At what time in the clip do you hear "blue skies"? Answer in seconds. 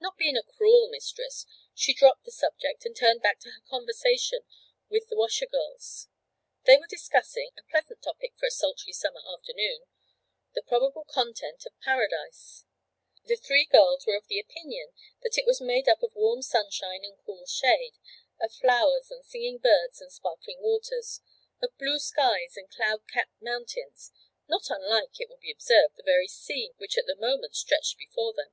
21.78-22.56